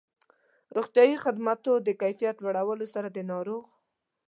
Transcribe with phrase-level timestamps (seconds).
[0.75, 3.63] روغتیایي خدماتو د کيفيت لوړولو سره د ناروغ